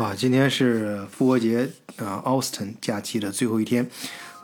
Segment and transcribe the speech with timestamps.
[0.00, 1.68] 啊，今天是复活节
[1.98, 3.86] 啊，Austin 假期的最后一天，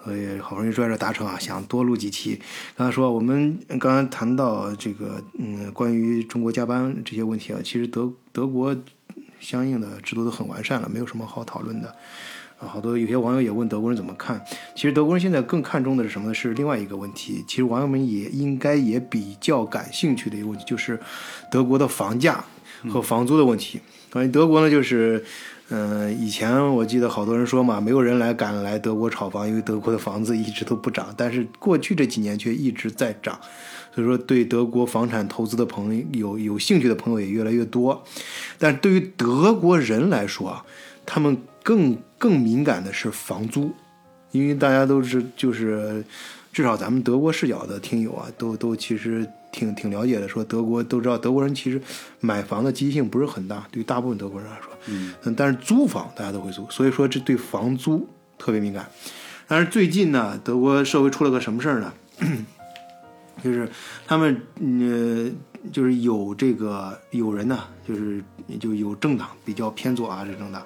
[0.05, 2.39] 呃，也好不容易拽着达成啊，想多录几期。
[2.77, 8.77] 刚才说我们刚刚谈到这个，嗯，关于中国加班这些问题啊，其实德德国
[9.41, 11.89] 相应的制度都很完善了，没有什么好讨论的。
[12.59, 14.39] 啊，好多有些网友也问德国人怎么看。
[14.75, 16.35] 其实德国人现在更看重的是什么呢？
[16.35, 17.43] 是另外一个问题。
[17.49, 21.01] 其实网友们也应该也比较感兴趣的一个问题，就是
[21.51, 22.45] 德国的房价
[22.91, 23.81] 和房租的问题。
[24.17, 25.23] 反正德国呢，就是，
[25.69, 31.13] 嗯，以前我记得好多人说嘛，没有人来敢来德国炒房，因为德国的房子一直都不涨。
[31.19, 33.39] 但是过去这几年却一直在涨，
[33.95, 38.03] 所以说对德国房产投资的朋友有有兴趣的朋友也越来越多。
[38.59, 40.65] 但是对于德国人来说啊，
[41.05, 43.71] 他们更更敏感的是房租，
[44.31, 46.03] 因为大家都是就是，
[46.57, 50.27] 至少咱们德国视角的听友啊，都都其实挺挺了解的。
[50.27, 51.79] 说德国都知道，德国人其实
[52.19, 58.89] 买房的积极性不是很大，对于大部分德国人来说，嗯，但是租房大家都会租，所以说这对房租特别敏感。
[59.47, 61.93] 但是最近呢，德国社会出了个什么事儿呢？
[63.45, 63.69] 就是
[64.07, 65.31] 他们呃，
[65.71, 68.25] 就是有这个有人呢，就是
[68.59, 70.63] 就有政党比较偏左啊，这政党。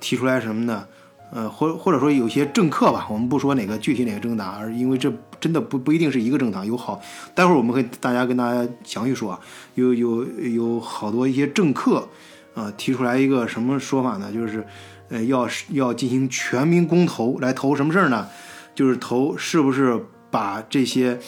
[0.00, 0.84] 提出来什么呢？
[1.30, 7.00] 呃，或或者说有些政客吧，我们不说哪个具体哪个政党，而因为这真的不不一定是一个政党，有好，
[7.34, 9.40] 待会儿我们会大家跟大家详细说啊，
[9.74, 12.08] 有有有好多一些政客
[12.54, 14.32] 啊提出来一个什么说法呢？
[14.32, 14.66] 就是
[15.10, 18.26] 呃要要进行全民公投来投什么事儿呢？
[18.74, 21.18] 就是投是不是把这些。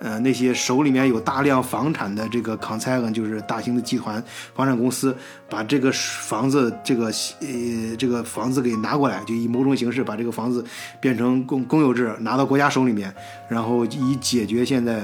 [0.00, 4.22] 呃，那些手里面有大量房产的这个 cos 就是大型的集团
[4.54, 5.14] 房产公司，
[5.48, 10.64] 把这个房子这个呃这个房子给拿过来，就以某种形式把这个房子
[11.02, 13.14] 变成公公有制，拿到国家手里面，
[13.46, 15.02] 然后以解决现在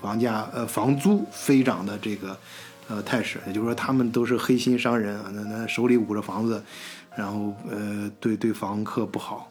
[0.00, 2.34] 房价呃房租飞涨的这个
[2.88, 3.38] 呃态势。
[3.46, 6.62] 也就是说，他们都是黑心商人啊，那那手里捂着房子，
[7.14, 9.50] 然后呃对对房客不好。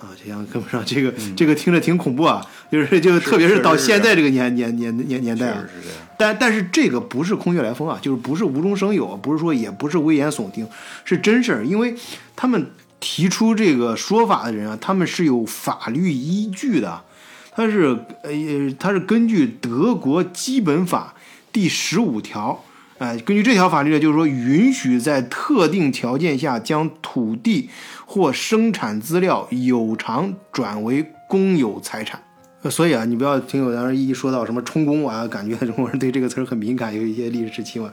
[0.00, 5.64] 啊，这样跟不上这个，这个听着挺恐怖啊，就是就特别是到现在这个年年年年年代啊，
[6.18, 10.68] 但但是这个不是空穴来风啊，就是不是无中生有，不是说也不是危言耸听，
[11.04, 11.94] 是真事儿，因为
[12.34, 12.70] 他们
[13.00, 17.02] 提出这个说法的人啊，他们是有法律依据的，
[17.52, 18.30] 他是呃
[18.78, 21.14] 他是根据德国基本法
[21.52, 22.62] 第十五条。
[22.98, 27.68] 哎，根据这条法律呢，就是说允许在特定条件下将土地
[28.06, 32.22] 或生产资料有偿转为公有财产。
[32.70, 37.90] 所以啊，你不要听有当时一说到什么充公啊，感觉中国人对这个词儿很敏感，有一些历史时期嘛，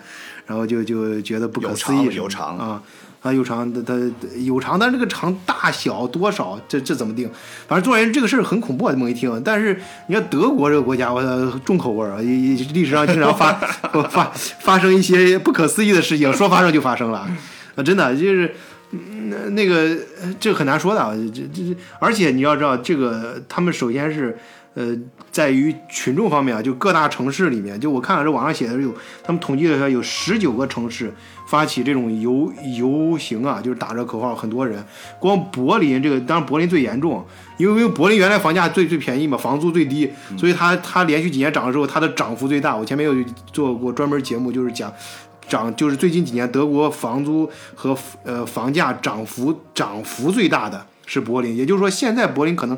[0.47, 2.81] 然后就就觉得不可思议有偿啊。
[3.23, 3.93] 啊，有偿，的它
[4.37, 7.27] 有偿，但是这个偿大小多少，这这怎么定？
[7.67, 8.91] 反正总而言之，这个事儿很恐怖啊！
[8.91, 11.21] 这么一听，但是你看德国这个国家，我，
[11.65, 12.17] 重口味儿啊！
[12.19, 13.53] 历史上经常发
[14.11, 17.25] 发发生一些不可思议的事情，说发生就发生了
[17.75, 17.81] 啊！
[17.83, 18.53] 真的就是
[18.91, 19.97] 那那个
[20.39, 21.13] 这很难说的啊！
[21.33, 24.37] 这这这而且你要知道，这个他们首先是。
[24.75, 24.87] 呃，
[25.33, 31.11] 在于群众方面啊，就各大城市里面，就我看了这网上写的有，他们统计了说有十九个城市
[31.47, 34.85] 发起这种游游行啊，就是打着口号，很多人。
[35.19, 37.25] 光柏林这个，当然柏林最严重，
[37.57, 40.07] 因为因为柏林原来房价最最便宜嘛，房租最低，
[40.37, 42.77] 所以它它连续几年涨的时候，它的涨幅最大。
[42.77, 44.93] 我前面有做过专门节目，就是讲
[45.47, 52.77] 涨，就是最近几年德国房租和呃房价涨幅涨幅最大的是柏林，也就是说现在柏林可能。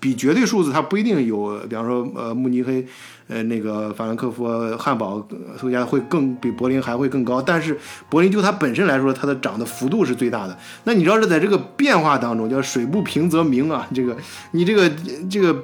[0.00, 2.84] 比绝对数字，它不一定有，比方说，呃，慕尼黑。
[3.32, 4.44] 呃，那个法兰克福、
[4.76, 5.24] 汉堡，
[5.56, 7.40] 售价会更比柏林还会更高。
[7.40, 7.78] 但是
[8.08, 10.58] 柏林就它本身来说，它的涨的幅度是最大的。
[10.82, 14.16] 那你知道是在这个变化当中，叫水不平则鸣啊，这个
[14.50, 14.90] 你这个
[15.30, 15.56] 这个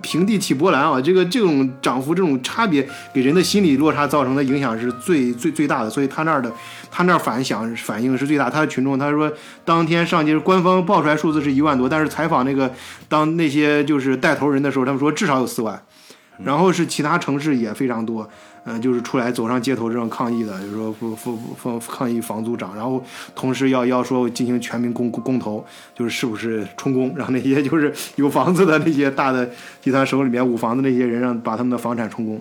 [0.00, 5.90] 平地起波澜啊，这个这种涨幅、这种差别给人的心理落差造成的影响是最最最大的。
[5.90, 6.50] 所以他那儿的
[6.90, 8.48] 他那儿反响反应是最大。
[8.48, 9.30] 他的群众他说，
[9.62, 12.72] 当天上街，官方报出来数字是一万多，但是采访那个
[13.10, 15.82] 当那些就是带头人的时候，他们说至少有四万。
[16.42, 18.26] 然后是其他城市也非常多，
[18.64, 23.04] 嗯，就是出来走上街头这种抗议的，就是说不不不抗议房租涨，然后
[23.34, 25.62] 同时要要说进行全民公公投，
[25.94, 29.50] 就是是不是充公， 让那些就是有房子的那些大的
[29.82, 32.40] 集团手里面捂房子那些人让把他们的房产充公。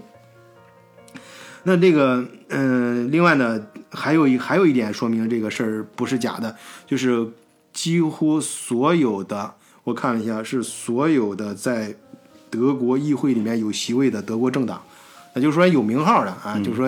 [1.64, 3.62] 那这个嗯，另外呢，
[3.92, 6.56] 还有一还有一点说明这个事儿不是假的，
[6.88, 7.28] 就是
[7.74, 9.56] 几乎所有的
[9.90, 11.94] 我看了一下，是所有的在。
[12.52, 14.82] 德国议会里面有席位的德国政党，
[15.36, 16.88] 那就是说有名号的啊，就是说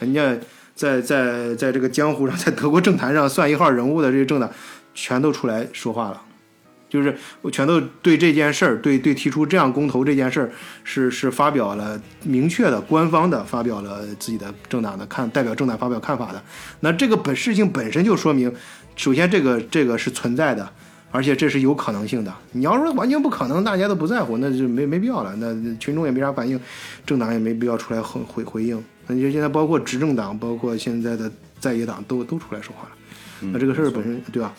[0.00, 0.36] 人家
[0.74, 4.50] 在在在这个江湖上，在德国政坛上算一号人物的这些政党，
[4.94, 6.20] 全都出来说话了，
[6.88, 10.50] 就是我全都对这件事儿，对对提出这样公投这件事儿，
[10.82, 16.42] 是是发表了明确的官方的发表了自己的政党的看代表政党发表看法的。
[16.80, 18.52] 那这个本事情本身就说明，
[18.96, 20.68] 首先这个这个是存在的，
[21.16, 22.30] 而且这是有可能性的。
[22.52, 25.34] 你要说完全不可能，大家都不在乎，那就没没必要了。
[25.36, 26.60] 那群众也没啥反应，
[27.06, 28.84] 政党也没必要出来回回回应。
[29.06, 33.50] 那就现在包括执政党，包括现在的在野党都都出来说话了。
[33.52, 34.52] 那这个事儿本身对吧？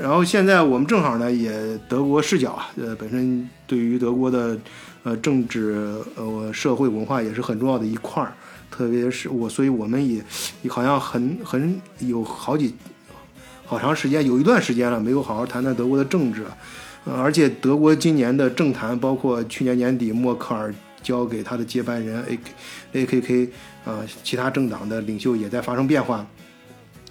[0.00, 1.50] 然后现在我们正好呢，也
[1.88, 4.56] 德国视角啊，呃，本身对于德国的
[5.02, 8.32] 呃政治呃社会文化也是很重要的一块儿，
[8.70, 10.22] 特别是我，所以我们也
[10.68, 12.74] 好像很很有好几
[13.68, 16.42] 好长时间，有一段时间了没有好好谈谈德国的政治，
[17.04, 22.42] 呃，而且德国今年的政坛，包括去年年底默克尔交给他的接班人 A K
[22.94, 23.50] A K K
[23.84, 26.26] 呃其他政党的领袖也在发生变化。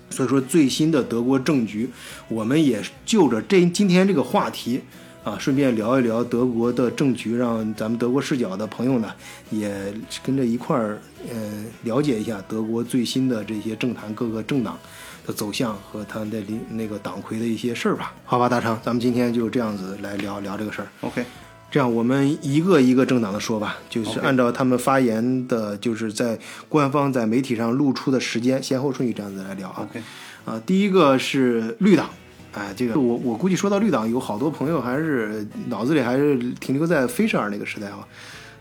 [0.10, 1.88] 所以说，最新的德国政局，
[2.28, 4.82] 我们也就着这今天这个话题
[5.24, 9.14] 啊，顺便聊一聊德国的政局，让咱们德国视角的朋友呢，
[9.52, 9.94] 也
[10.24, 10.98] 跟着一块儿，
[11.30, 14.80] 呃，了解一下德国最新的这些政坛各个政党
[15.28, 18.16] 的走向和他的领那个党魁的一些事儿吧。
[18.24, 20.88] 好吧，大成，咱们今天就这样子来聊聊这个事儿。
[21.02, 21.24] OK，
[21.70, 26.40] 这样，我们一个一个政党的说吧，就是按照他们发言的，就是在
[26.70, 29.84] 官方在媒体上露出的时间先后顺序这样子来聊啊。
[29.84, 30.02] OK
[30.46, 32.10] 啊，第一个是绿党，
[32.54, 38.00] 哎，这个我我估计说到绿党，有好多朋友还是脑子里还是停留在菲舍尔那个时代啊。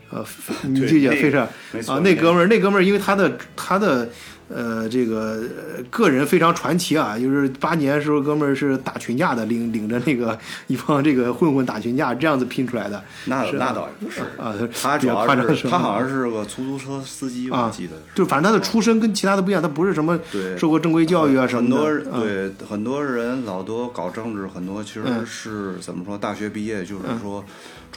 [0.09, 0.25] 呃，
[0.63, 1.47] 你记得菲舍尔
[1.87, 1.99] 啊？
[1.99, 4.09] 那哥们儿，那哥们儿，因为他的他的
[4.49, 5.43] 呃这个
[5.77, 13.03] 呃个人非常传奇啊，就是八年时候，哥们儿是打群架的，领领着那个一帮这个混混打群架，这样子拼出来的。
[13.25, 18.01] 那那倒也不是，啊，他主要是他好像是个出租车司机，啊我记得是。
[18.15, 22.11] 就反正他的出身跟其他的不一样，他不是什么对受过正规教育啊什很多么的。
[22.11, 26.17] 啊对很多人老多搞政治，很多其实嗯是怎么说？
[26.17, 27.43] 大学毕业就是说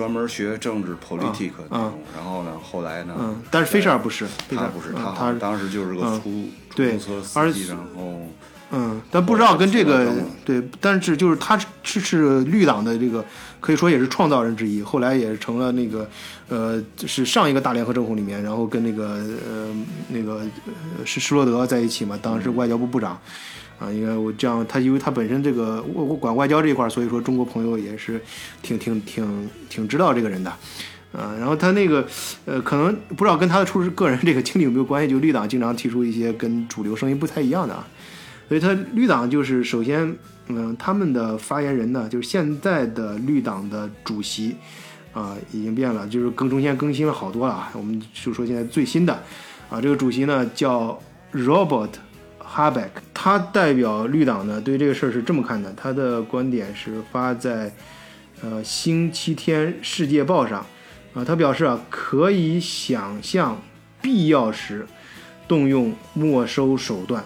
[0.00, 6.31] 专门学政治 politic 那种，然后呢，后来呢，嗯，但是菲舍尔不是，他不是，他他像当时就是个嗯出
[6.70, 8.26] 出对租车司机，然后
[8.70, 10.11] 嗯，但不知道跟这个
[10.43, 13.23] 对，但是就是他是是绿党的这个
[13.61, 16.08] 可以说也是创造人之一，后来也成了那个
[16.49, 19.05] 呃是上一个大联合政府里面，然后跟那个
[19.47, 19.69] 呃
[20.08, 23.20] 那个呃是施罗德在一起嘛，当时外交部部长。
[23.81, 28.21] 啊，因为我这样，他因为他本身这个我我管外交这一块儿，所以说中国朋友也是
[28.61, 30.50] 挺挺挺挺知道这个人的，
[31.12, 32.06] 啊，然后他那个
[32.44, 37.88] 呃，可能不知道跟他的出个人这个经历有没有关系，就绿党经常提出一些跟主流声音不太一样的啊，
[38.49, 40.15] 所以他绿党就是首先，
[40.49, 44.56] 嗯、他们的发言人呢，就是现在的绿党的主席
[45.15, 49.12] 啊、已经变了，就是更中间更新了好多了，我们就说现在最新的
[49.71, 51.00] 啊，这个主席呢叫
[51.33, 51.88] Robert。
[52.52, 55.73] 哈贝克，他代表绿党呢，对这个事儿是这么看的。
[55.75, 57.73] 他的观点是发在
[58.43, 60.67] 呃星期天世界报上，
[61.14, 63.56] 啊、他表示啊，可以想象
[64.02, 64.85] 必要时
[65.47, 67.25] 动用没收手段。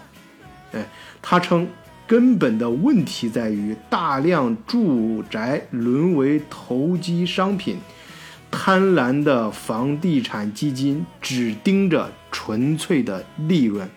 [0.73, 0.87] 哎，
[1.23, 1.67] 他称
[2.07, 7.79] 根本的问题在于大量住宅沦为投机商品，
[8.51, 13.89] 贪婪的房地产基金只盯着纯粹的利润。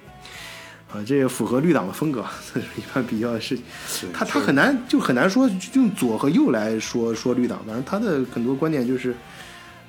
[0.92, 2.24] 啊，这也符合绿党的风格，
[2.54, 9.14] 这是一般比较是，对他他很难就很难说用左和右来说说绿党，反正他的很多观点就是，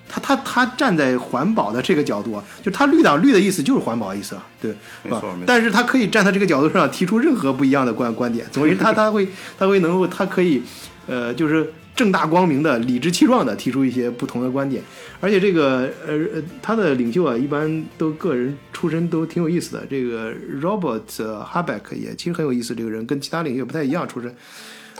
[0.08, 4.72] 他他他站在环保的这个角度啊，就他绿党绿的意思就是环保意思啊，对，
[5.08, 10.62] 吧但是他可以站在这个角度上提出任何不一样的观观点，总之他他会他会能够他可以，
[11.06, 14.80] 呃，就是正大光明的、理直气壮的提出一些不同的观点，
[15.20, 19.84] 而且这个呃呃他的领袖啊，一般都个人出身都挺有意思的。
[19.90, 24.32] 这个 Robert Habeck 也其实很有意思，这个人跟其他领袖不太一样，出身。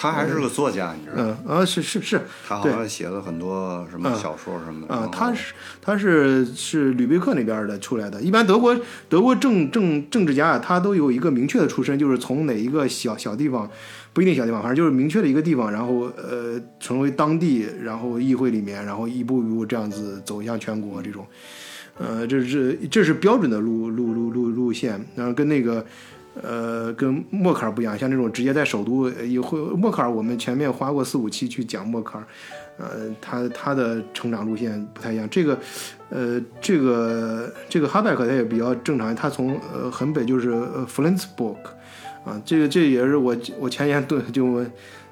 [0.00, 1.38] 他还是个作家，你知道吗？
[1.44, 4.94] 嗯啊是是是，他好像写了很多什么小说什么的。
[4.94, 5.52] 啊、然后他是
[5.82, 8.22] 他是是吕贝克那边的出来的。
[8.22, 8.78] 一般德国
[9.08, 13.68] 德国政政政治家啊，他都有一个明确的出身，就是从哪一个小小地方，
[14.12, 21.26] 不一定小地方，反正就是明确的一个地方，然后呃成为当地，然后议会里面，然后一步一步这样子走向全国这种。
[21.98, 25.84] 呃，这是这是标准的路路路路路线，然后跟那个。
[26.40, 32.24] 呃，跟默克尔不一样，像这种直接在首都呃也会默克尔，我们前面花过四五期去讲默克尔，
[32.78, 32.86] 呃，
[33.20, 35.28] 他他的成长路线不太一样。
[35.28, 35.58] 这个，
[36.10, 41.56] 呃，这个这个哈贝克他也比较正常，他从呃很北就是呃弗伦茨堡，
[42.24, 44.64] 啊，这个这也是我我前年度就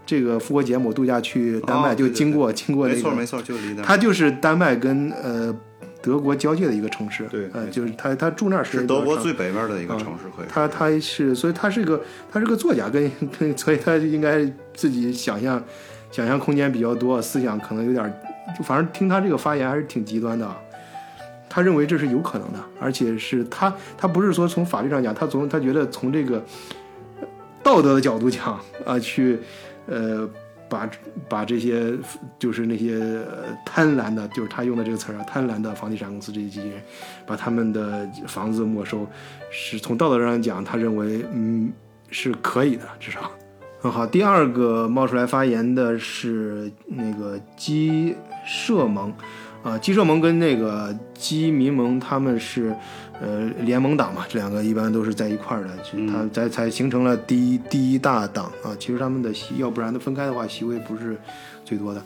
[0.04, 5.54] 这个复活节目度假去丹麦，就经过经过那个，没错没错，就离那儿他就是丹麦跟呃
[6.00, 10.48] 德国交界的一个城市，呃，对就是他他住那儿时是德国最北边的一个城市，可以说。
[10.48, 14.44] 他他是，所以他是个他是个作家，跟跟，所以他应该
[14.74, 15.60] 自己想象
[16.12, 18.22] 想象空间比较多，思想可能有点，
[18.56, 20.56] 就反正听他这个发言还是挺极端的啊。
[21.48, 26.44] 他认为这是有可能的，而且是他他不是说从法律上讲，他从他觉得从这个呃
[27.66, 29.36] 道德的角度讲啊，去
[29.88, 30.28] 呃
[30.68, 30.88] 把
[31.28, 31.92] 把这些
[32.38, 33.20] 就是那些
[33.64, 36.80] 贪婪的，就是他用的这个词儿啊，贪婪的房地产公司这些经纪人，
[37.26, 39.04] 把他们的房子没收，
[39.50, 41.72] 是从道德上讲，他认为嗯
[42.08, 43.28] 是可以的，至少。
[43.80, 48.14] 很好，第二个冒出来发言的是那个鸡
[48.46, 49.12] 社盟，
[49.64, 52.74] 啊，鸡社盟跟那个鸡民盟他们是
[53.20, 58.70] 呃联盟党嘛，这两个一般都是在一块儿的，就他才才形成了第一第一大党啊。
[58.78, 61.16] 其实他们的席，要不然的分开的话，席位不是
[61.64, 62.02] 最多的。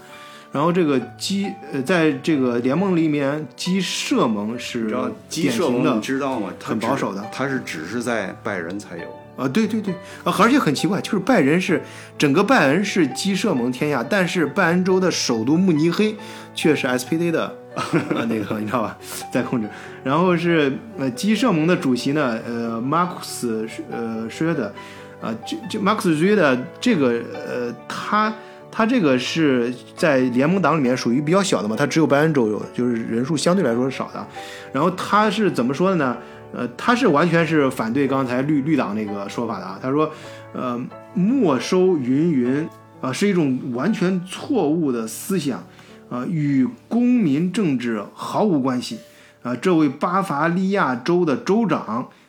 [0.52, 4.92] 然后这个鸡呃，在这个联盟里面，鸡社盟是
[5.28, 6.48] 鸡社盟你知道吗？
[6.62, 9.04] 很保守的它是只是在拜仁才有。
[9.36, 11.80] 啊，对对对，啊，而且很奇怪，就是拜仁是
[12.18, 16.14] 整个拜仁是鸡社盟天下，但是拜仁州的首都慕尼黑
[16.54, 17.52] 却是 SPD 的啊
[18.28, 18.96] 那个你知道吧，
[19.32, 19.68] 在控制。
[20.02, 24.72] 然后是呃鸡舍盟的主席呢，呃马库斯呃施的，
[25.20, 28.32] 啊这这马库斯施的这个呃他
[28.70, 34.26] 他这个是在联盟党里面属于比较小的嘛，他只有拜仁州有，就是人数相对来说是少的。
[34.72, 36.16] 然后他是怎么说的呢？
[36.52, 39.78] 呃，他是完全是反对刚才绿绿党那个说法的啊。
[39.80, 40.10] 他说，
[40.52, 40.80] 呃，
[41.14, 42.68] 没收云云
[43.00, 45.64] 啊、是一种完全错误的思想，
[46.10, 48.98] 啊、与公民政治毫无关系
[49.42, 51.80] 啊、这位巴伐利亚州的州长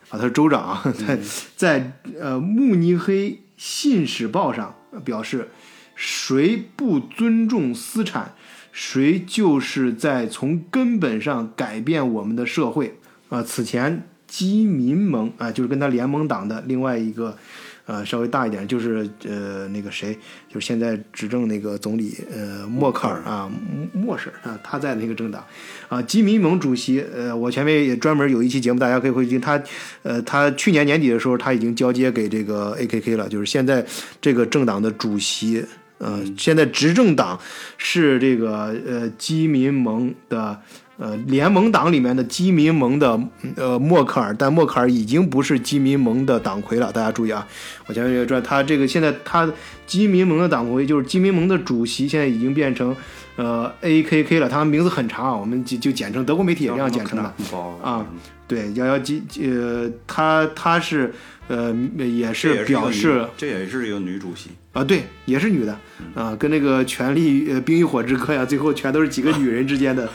[0.08, 1.18] 啊，他是州长啊，在
[1.56, 4.74] 在呃慕尼黑信使报上
[5.04, 5.48] 表示，
[5.94, 8.34] 谁不尊重私产，
[8.72, 12.98] 谁就是在从根本上改变我们的社会。
[13.28, 17.36] 啊，此前基民盟啊，就是跟他联盟党的另外一个，
[17.84, 20.16] 呃，稍微大一点，就是呃那个谁，
[20.48, 23.50] 就是现在执政那个总理呃默克尔啊，
[23.92, 25.44] 默婶啊，他在那个政党，
[25.88, 29.62] 啊，基民盟主席，呃，我前面也专门有一期节目，大家可以回去听，他
[30.02, 33.84] 呃他去年年底的时候，他已经交接给这个 AKK 了，就是现在
[34.20, 35.64] 这个政党的主席。
[36.02, 37.38] 呃，现在执政党
[37.78, 40.60] 是这个呃基民盟的
[40.98, 43.18] 呃联盟党里面的基民盟的
[43.56, 47.46] 呃默克尔，但默克尔已经不是基民盟的党魁了，大家注意啊！
[47.86, 49.48] 我前面也说他这个现在他
[49.86, 52.94] 基民盟的党魁就是基民盟的主席，现在已经变成
[53.36, 57.34] 呃 AKK 了，他们名字很长啊，我们就就简称，德国媒体也这样简称的。
[57.82, 58.06] 啊
[58.46, 61.14] 对，幺幺基呃，他他是
[61.48, 63.24] 呃也是表示。
[63.34, 64.50] 这也是一个女主席。
[64.72, 65.78] 啊，对，也是女的
[66.14, 70.06] 啊，跟那个《权力呃冰与火之歌》呀，最后全都是几个女人之间的。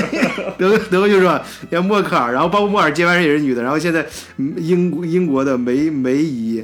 [0.58, 4.06] 德国德国就是说，像默克尔，然后包括默尔接班人也是女的，然后现在
[4.36, 6.62] 嗯英国英国的梅梅姨，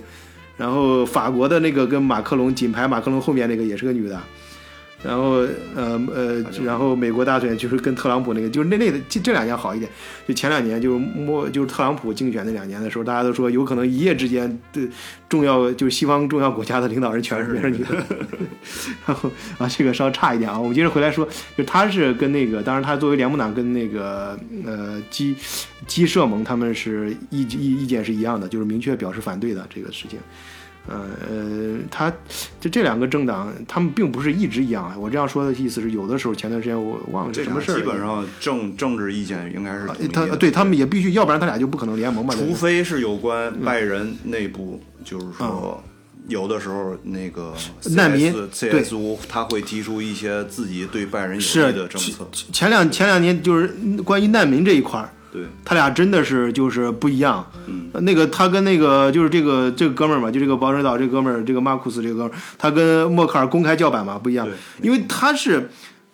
[0.59, 4.21] 然后法国的那个跟马克龙紧排马克龙后面那个也是个女的。
[5.05, 5.45] 然后
[5.77, 9.91] 呃呃，然后美国大选就是跟特朗普那个，就是那那的，这这两年好一点。
[10.27, 14.89] 就前两年就是莫就是特朗普竞选那两年的时候，大家都说有可能一夜之间的
[15.29, 17.95] 重要就是西方重要国家的领导人全是变成女的。
[19.07, 25.37] 然后啊，这个稍差一点啊，我们接着回来说，就他是跟那个，当然他作为联盟党跟那个呃基
[25.87, 30.19] 基社盟他们是意意意见是一样的，就是明确表示反对的这个事情。
[30.89, 32.13] 呃呃，他
[32.61, 34.95] 就这两个政党，他们并不是一直一样啊。
[34.99, 42.35] 我这样说的意思是，有的时候前段时间我忘了这什么事儿，基本上政政治意见应该是他的对他们也必须，要不然他俩就不可能联盟嘛。
[42.35, 45.83] 除非是有关拜仁内部，就是说。
[46.27, 53.69] 有的时候，那个嗯难民对 CSU 他会提出一些自己对拜仁有利的政策，前两前两年就是
[54.03, 57.45] 关于难民这一块儿，对，他俩真的是就是不一样。
[57.67, 64.49] 嗯，那个他跟那个就是这个这个哥们儿嘛，就这个保守岛这个哥们儿，这个马库斯这个哥们儿，他跟默克尔公开叫板嘛不一样，
[64.81, 65.69] 因为他是。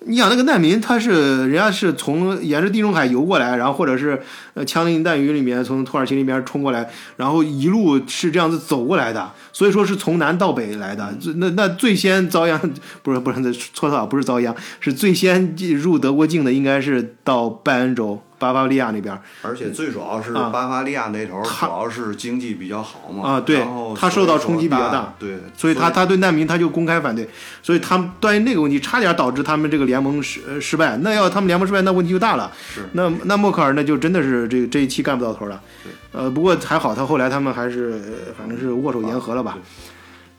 [0.07, 4.19] 你想那个难民，他是人家是从沿着地中海游过来，然后或者是
[4.61, 6.87] 呃枪林弹雨里面从土耳其那边冲过来，
[7.17, 11.17] 然后一路是这样子走过来的，所以说是从南到北来的。
[11.37, 12.61] 那那最先遭殃，
[13.02, 19.19] 不是不是错错不是遭殃，是最先进入德国境的应该是到拜恩州巴伐利亚那边。
[19.43, 23.64] 而且最主要是啊巴伐利亚那头，主要是经济比较好嘛，啊对
[23.97, 27.29] 他受到冲击比较大大，对，所以他他对难民他就公开反对，
[27.62, 30.97] 所以他们关于那个问题差点导致他们这个联盟失呃失败。
[30.99, 32.50] 那要他们联盟失败，那问题就大了。
[32.75, 35.62] 是那那默克尔那就真的是这这一期干不到头了。
[36.12, 39.57] 呃，不过还好，他后来他们还是呃反正是握手言和了吧。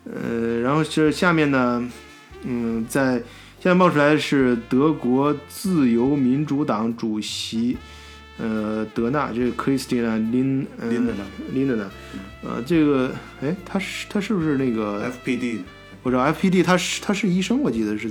[0.04, 1.90] 呃，然后是下面呢，
[2.44, 3.14] 嗯，在
[3.60, 7.78] 现在冒出来是德国自由民主党主席。
[8.38, 11.14] 呃，德纳这个 Christina Lin 呃 Lindner
[11.54, 11.86] Lindner，
[12.42, 15.60] 呃，这个哎，他是他是不是那个 FPD，
[16.02, 18.10] 我知道 FPD 他是他是医生，我记得是，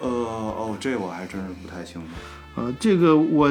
[0.00, 2.08] 呃哦，这我还真是不太清楚。
[2.58, 3.48] 呃，这个我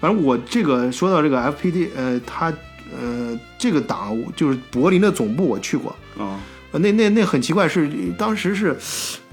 [0.00, 2.52] 反正我这个说到这个 FPD，呃，他
[2.90, 5.90] 呃，这个党就是柏林的总部，我去过。
[6.16, 6.40] 啊，
[6.72, 8.74] 呃那那那很奇怪，是当时是，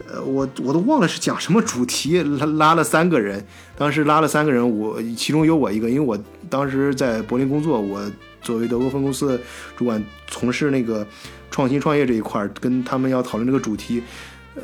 [0.07, 3.45] 呃，我我都忘了是讲什么主题，拉拉了三个人，
[3.77, 6.17] 当时拉了三个人，我其中有我一个，因为我
[6.49, 8.01] 当时在柏林工作，我
[8.41, 9.39] 作为德国分公司的
[9.77, 11.05] 主管，从事那个
[11.49, 14.03] 创新创业这一块儿，跟他们要讨论这个主题，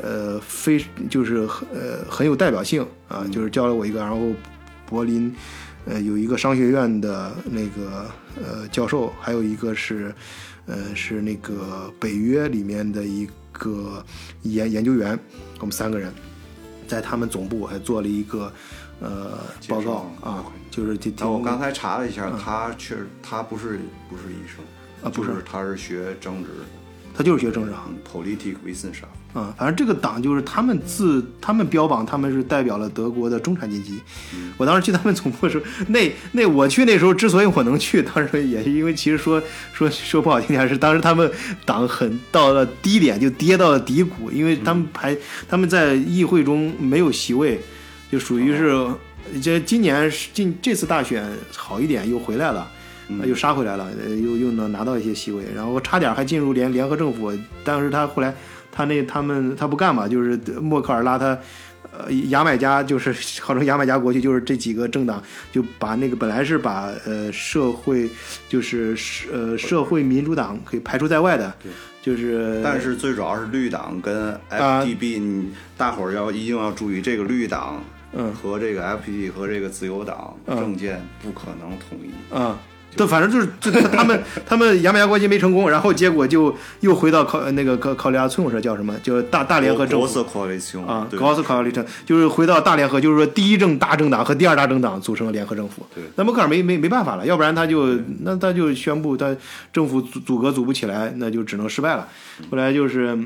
[0.00, 4.32] 呃，非就是很呃很有代表性啊，就是教了我一个，然后
[4.86, 5.34] 柏林。
[5.84, 8.08] 呃，有一个商学院的那个
[8.40, 10.14] 呃教授，还有一个是，
[10.66, 14.00] 呃，是那个北约里面的一个
[14.42, 15.18] 研研究员，
[15.58, 16.14] 我们三个人
[16.86, 18.52] 在他们总部还做了一个
[19.00, 24.64] 呃报告啊，就是我刚才查了一下，他确实他不是不是医生
[25.02, 26.50] 啊，不是，他是学政治，
[27.14, 29.38] 他就是学政治行，politic wissenschaft。
[29.38, 33.98] 啊，反正这个党就是他们自他们标榜他们是代表了德国的中产阶级。
[34.58, 39.42] 我当时去他们总部的时候，那那我去那时候之所以我能去，当时也是因为其实说
[39.72, 41.30] 说说不好听点是当时他们
[41.64, 45.16] 党很到了低点就跌到了低谷，因为他们排
[45.48, 47.58] 他们在议会中没有席位，
[48.10, 48.86] 就属于是
[49.42, 51.26] 这今年进这次大选
[51.56, 52.70] 好一点又回来了，
[53.26, 53.90] 又杀回来了，
[54.22, 57.32] 又又能拿到一些席位，然后差点还进入联联合政府，
[57.64, 58.34] 但是他后来。
[58.74, 61.38] 他那他们他不干嘛，就是默克尔拉他，
[61.94, 63.12] 呃，牙买加就是
[63.44, 68.08] 号称牙买加国旗，就是这几个政党就把那个本来是把呃社会
[68.48, 68.96] 就是
[69.30, 71.52] 呃社会民主党可以排除在外的，
[72.00, 72.62] 就是。
[72.64, 75.44] 但是最主要是绿党跟 FDP，
[75.76, 77.84] 大伙儿要一定要注意，这个绿党
[78.42, 82.10] 和这个 FDP 和这个自由党政见不可能统一。
[82.30, 82.56] 嗯。
[82.96, 88.94] 对，反正就是就他们他们牙买加国际没成功，然后结果就又回到考那个考考利亚村，我说叫什么？
[89.02, 90.20] 叫大大联合政府
[90.86, 95.86] 啊，高斯考利城就是回到大联合，就是说第一政大政党和第二大政党组成了联合政府。
[95.94, 99.34] 对，那默克尔没没没办法了，要不然他就那他就宣布他
[99.72, 102.06] 政府组组阁组不起来，那就只能失败了。
[102.50, 103.18] 后来就是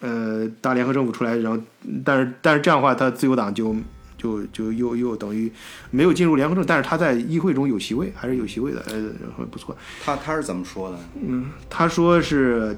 [0.00, 1.62] 呃大联合政府出来，然后
[2.04, 3.76] 但是但是这样的话，他自由党就。
[4.22, 5.50] 就就又又等于
[5.90, 9.76] 没有进入联合政，但是他在议会中有席位，还是有席位的，呃，不错。
[10.04, 10.98] 他他是怎么说的？
[11.20, 12.76] 嗯，他说是，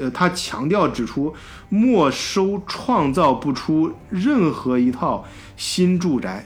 [0.00, 1.32] 呃，他强调指出，
[1.68, 5.24] 没收创造不出任何一套
[5.56, 6.44] 新住宅，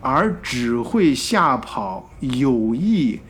[0.00, 3.20] 而只会吓跑有意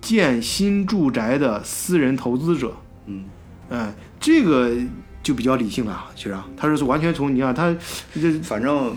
[0.00, 2.76] 建新住宅的私人投资者。
[3.06, 3.24] 嗯，
[3.70, 4.70] 哎，这个
[5.20, 7.74] 就比较理性了，其实啊，他是完全从你看他
[8.14, 8.96] 这反正。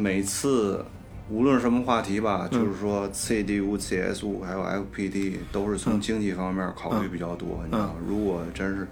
[0.00, 0.82] 每次
[1.28, 7.60] 无论什么话题吧，就是说 CDU、CSU 还有 FPD 都是从经济方面考虑比较多。
[7.66, 8.88] 你知道，如果真是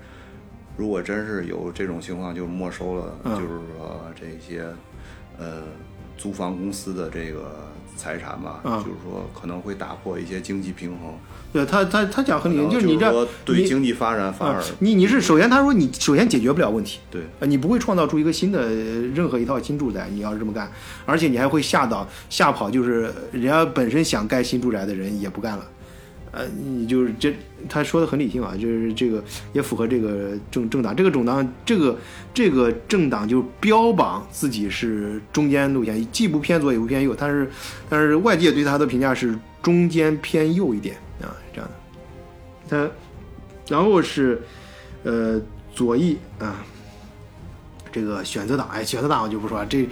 [0.77, 4.66] 如果真是有这种情况，就没收了，就是说这些
[5.38, 5.62] 呃
[6.16, 7.57] 租房公司的这个
[7.97, 11.14] 财产吧，就是说可能会打破一些经济平衡。
[11.51, 18.71] 对他，他他讲很理性，就是你这对经济发展反而你你是首先他说你首先解决不了问题，对，你不会创造出一个新的
[19.15, 20.71] 任何一套新住宅，你要是这么干，
[21.07, 25.65] 而且你还会吓到吓跑，就是人家本身想盖新住宅的人也不干了，
[26.33, 27.35] 呃，你就是这
[27.67, 31.99] 他说的很理性啊，就是这个也符合这个政政党，这个政党这个
[32.35, 37.51] 这个政党就标榜自己是中间路线，既不偏左也不偏右，但是
[37.89, 40.95] 但是外界对他的评价是中间偏右一点。
[41.22, 41.68] 啊，这样
[42.68, 42.90] 的，他，
[43.68, 44.40] 然后是，
[45.02, 45.40] 呃，
[45.74, 46.64] 左翼啊，
[47.90, 49.88] 这个选择党，哎，选择党我就不说了，这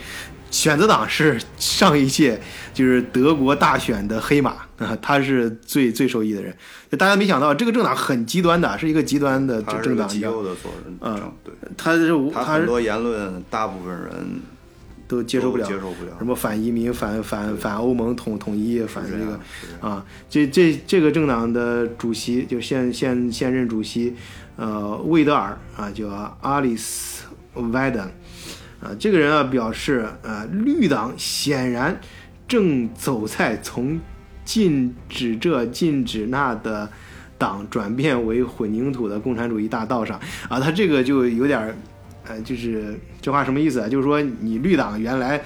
[0.50, 2.40] 选择党是上一届
[2.72, 6.56] 就是德国大选的黑马啊，他是最最受益的人。
[6.98, 14.40] 大家没想到这个政党很极端的，是一个极端的政党，极右的左嗯，对，他是他很多言论，大部分人。
[15.08, 19.40] 都接受不了，接受不了什么反移民、反反反欧盟统统一、反这个
[19.80, 24.14] 啊，这这这个政党的主席就现现现任主席，
[24.56, 26.08] 呃，魏德尔啊，叫
[26.40, 27.24] 阿里斯·
[27.70, 28.02] 维登
[28.80, 32.00] 啊，这个人啊表示，呃，绿党显然
[32.48, 34.00] 正走在从
[34.44, 36.88] 禁止这禁止那的
[37.38, 41.72] 党转变为混凝土的共产主义大道上啊，他这个就有点。
[42.28, 43.88] 呃，就是这话什么意思啊？
[43.88, 45.42] 就是说你绿党原来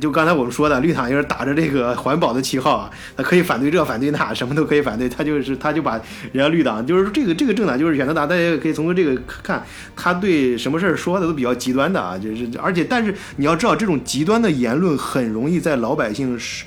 [0.00, 5.08] 就刚才我们说的，绿党就是打着这个环保的旗号啊，他可以反对这反对那，什么都可以反对。
[5.08, 5.92] 他就是他就把
[6.32, 12.18] 人家绿党，就是这个这个政党就是选择党，大家也可以从这个看，他对什么事儿说的都比较极端的啊。
[12.18, 16.64] 就是而且但是你要知道，这种极端的言论很容易在老百姓是，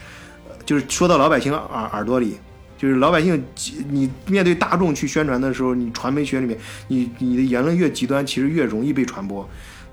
[0.65, 2.37] 就是说到老百姓耳耳朵里，
[2.77, 3.43] 就是老百姓，
[3.89, 9.45] 你面对大众去宣传的时候，你传媒学里面，你你的言论越极端，其实越容易被传播。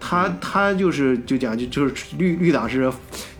[0.05, 2.93] 他他就是就讲就就是绿绿党是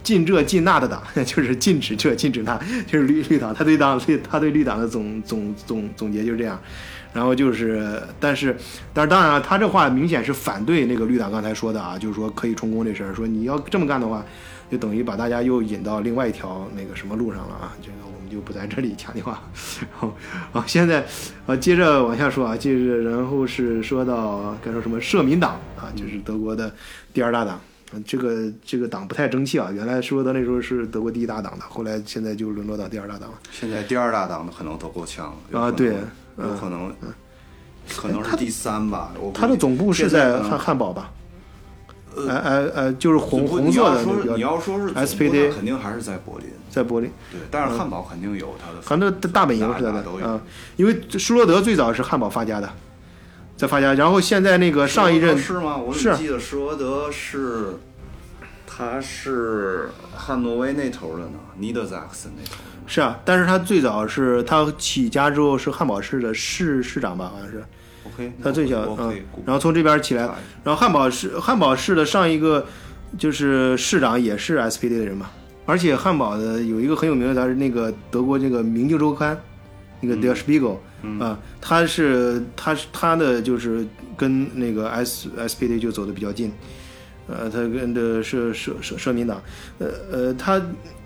[0.05, 3.53] 禁这禁那的党， 就是禁止这禁止那，就是绿绿党。
[3.53, 6.57] 他对党对他对绿党的总总总总结就是这样。
[7.13, 8.57] 然后就是，但是
[8.95, 14.25] 但是当然了，他这话明显是反对那个绿党刚才说的啊，就是说可以充公这事儿，说你要这么干的话，
[14.71, 19.43] 就等于把大家又引到另外一条那个什么路上了啊，这个我们就不在这里强调啊。
[19.81, 20.13] 然后
[20.53, 21.05] 啊，现在
[21.47, 26.75] 啊接着往下说啊，接着然后是说到该说什么社民党啊，就是德国的
[27.13, 27.61] 第二大党。
[27.95, 33.39] 嗯这个这个党不太争气啊，原来施罗德那时候是德国第一大党的，后来现在就沦落到第二大党了。
[33.51, 35.89] 现在第二大党的可能都够呛了啊对
[36.39, 36.91] 有可能，
[37.95, 39.13] 可能是第三吧。
[39.21, 41.13] 我估计它的总部是在汉汉堡吧？
[42.17, 46.49] 呃呃呃，就是红红色的那个你要说是 SPD 肯定还是在柏林。
[46.71, 50.27] 在柏林，对，但是汉堡肯定有它的，反正大本营是在那哪哪都有。
[50.27, 50.41] 啊，
[50.77, 52.71] 因为施罗德最早是汉堡发家的，
[53.59, 55.77] 在发家，然后现在那个上一任是吗？
[55.77, 57.75] 我怎是么记得施罗德是，
[58.67, 62.57] 他是汉诺威那头的呢，尼德萨克森那头。
[62.87, 67.63] 是啊，但是他最早是他起家之后是汉堡市的市市长吧，好像是
[68.05, 68.81] OK，他最小
[69.45, 70.23] 然后从这边起来
[70.65, 72.67] 然后汉堡市汉堡市的上一个
[73.19, 75.31] 就是市长也是 SPD 的人嘛，
[75.67, 79.37] 而且汉堡的有一个很有名的，他是那个德国这个《明镜周刊》，
[80.01, 80.77] 那个 Der Spiegel
[81.21, 83.87] 啊，他是他是他的就是
[84.17, 86.53] 跟那个 S SPD 就走的比较近。
[87.29, 89.41] 呃，他跟的社社社社民党，
[89.79, 90.61] 呃呃，他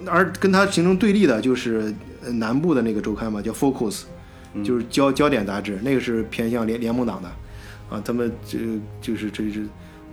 [0.07, 4.05] 而跟他形成对立的就是呃南部的那个周刊嘛，叫 Focus，
[4.65, 7.29] 就是焦焦点杂志，那个是偏向联联盟党的，
[7.91, 8.59] 啊，他们这
[9.01, 9.67] 就是这是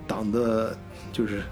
[0.06, 0.76] 党的，
[1.12, 1.42] 就是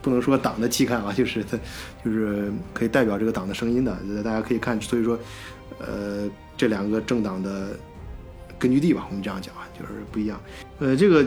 [0.00, 1.58] 不能说党的期刊啊，就是他
[2.04, 5.18] 就是可以代表这个党的声音的，大家可以看，所以说，
[5.78, 7.76] 呃，这两个政党的
[8.58, 10.40] 根据地吧，我们这样讲啊，就是不一样。
[10.78, 11.24] 呃，这个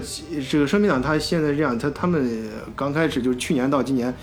[0.49, 4.13] 这个社民党他现在这样，他他们刚开始就是去年到今年。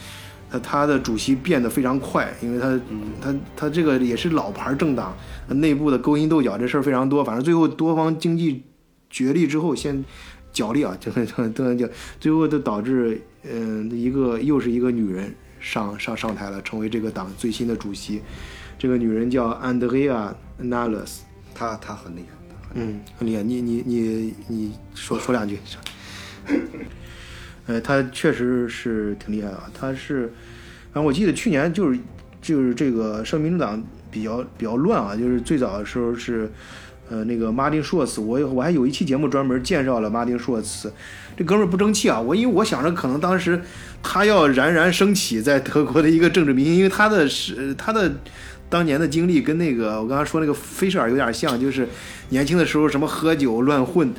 [0.52, 2.78] 他他的主席变得非常快，因为他
[3.20, 5.16] 他他这个也是老牌政党，
[5.48, 7.24] 内部的勾心斗角这事儿非常多。
[7.24, 8.62] 反正最后多方经济
[9.08, 10.04] 角力之后，先
[10.52, 11.88] 角力啊，这个都能讲，
[12.20, 18.20] 最后都导致嗯、一个又是一个女人上上上台了，成为这个党最新的主席。
[18.78, 20.34] 这个女人叫安德烈亚·
[20.64, 23.42] 纳勒斯，她她很厉害，嗯，很厉害。
[23.42, 25.58] 你你你你说说两句。
[27.66, 29.70] 呃，他确实是挺厉害啊。
[29.72, 30.22] 他是，
[30.92, 31.98] 然后我记得去年就是
[32.40, 36.50] 就是这个社民主党比较比较乱啊，就是最早的时候是，
[37.08, 40.92] 呃，那个马丁硕茨，我我还有一期节目专门介绍了马丁硕茨，
[41.36, 42.20] 这哥们儿不争气啊。
[42.20, 43.60] 我因为我想着可能当时
[44.02, 48.12] 他要冉冉升起在德国的一个政治明星，因为他的是他的。
[48.72, 51.86] 当年的经历跟那个我刚刚说那个菲舍尔有点像，就是
[52.30, 54.10] 年轻的时候什么喝酒乱混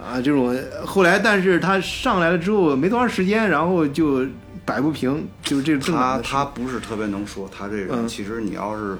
[0.00, 0.56] 啊这种，
[0.86, 4.26] 后来但是他上来了之后没多长时间，然后就
[4.64, 8.98] 摆不平，就是这个他他不是特别能说，他这个其实你要是，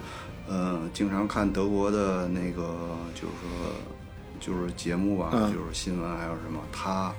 [0.48, 2.74] 呃，经常看德国的那个，
[3.14, 3.72] 就是说，
[4.40, 7.12] 就是节目吧，嗯就是新闻还有什么，他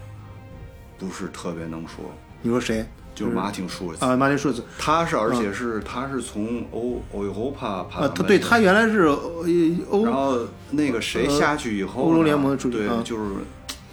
[0.98, 2.06] 不是特别能说，
[2.42, 4.16] 你说谁就是马丁舒尔茨，啊？
[4.16, 9.46] 马丁舒兹他是而且是、他是从欧欧欧帕爬啊，他对他原来是呃
[9.90, 10.40] 欧然后
[10.72, 13.32] 那个谁下去以后呢、欧洲联盟的主席对，啊就是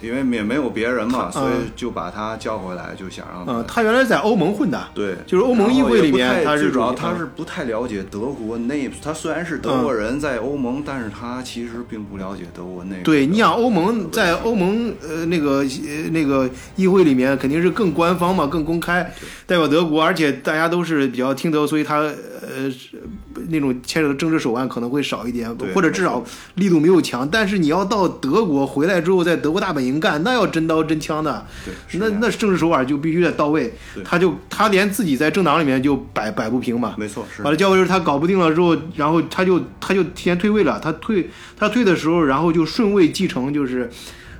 [0.01, 1.71] 因为也没有别人嘛，所以嗯。
[1.75, 12.97] 就把他叫回来，就想让他、啊，他原来在欧盟混的，对，就是欧盟议会里面他是主要他是不太了解德国内部，他虽然是德国人在欧盟，但是他其实并不了解德国内。
[13.03, 19.03] 对你想欧盟在欧盟呃那个呃那个议会里面肯定是更官方嘛，更公开，
[19.45, 23.01] 代表德国，而且大家都是比较听德，所以他呃是
[23.49, 26.23] 那种牵扯的政治手腕可能会少一点对，或者至少
[26.55, 27.27] 力度没有强。
[27.29, 34.03] 但是你要到德国回来之后，在德国大本营干，那要真刀真枪的，对，那那政治手法就必须得到位对。
[34.03, 40.79] 他就他连自己在政党里面就摆摆不平嘛，没错是完了，教会时他搞不定了之后，然后他就他就提前退位了。
[40.79, 43.89] 他退他退的时候，然后就顺位继承，就是，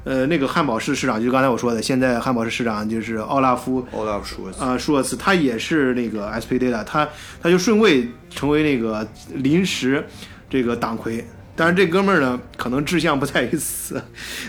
[0.03, 7.07] 呃，那个汉堡市市长，就是刚才我说的，现在汉堡市市长就是奥拉夫奥拉夫舒尔茨啊、舒尔茨，他也是那个 SPD 的，他
[7.41, 10.05] 他就顺位成为那个临时
[10.49, 11.25] 这个党魁。
[11.57, 14.01] 但是这哥们儿呢，可能志向不在于此，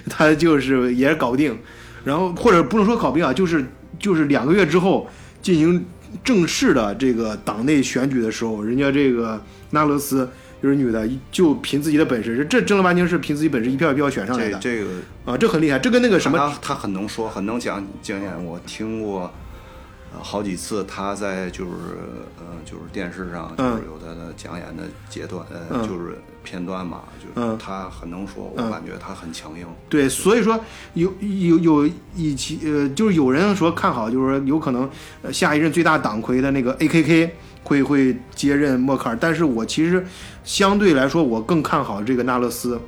[0.09, 1.59] 他就是也是搞不定，
[2.05, 3.65] 然后或者不能说搞不定啊，就是
[3.99, 5.09] 就是两个月之后
[5.41, 5.85] 进行
[6.23, 10.29] 正式的这个党内选举的时候，人家这个纳勒斯
[10.63, 14.91] 就是女的，就凭自己的本事，这正儿八经是凭自己本事一票一票选上来的这这个
[15.25, 18.45] 啊，这很厉害，这跟那个什么他他很能说，很能讲经验。
[18.45, 19.33] 我听过，
[20.13, 21.71] 呃好几次他在就是
[22.39, 25.89] 呃就是电视上就是有他的讲演的阶段，呃嗯。
[25.89, 27.59] 就是片段嘛，就是嗯。
[27.59, 29.67] 他很能说，我嗯感觉他很强硬。
[29.89, 30.59] 对，所以说
[30.95, 34.89] 有有有以及呃，就是有人说看好，就是说有可能
[35.23, 40.07] 呃下一任最大党魁的那个 A.K.K 会会接任默克尔，但是我其实
[40.43, 42.81] 相对来说我更看好这个纳勒斯，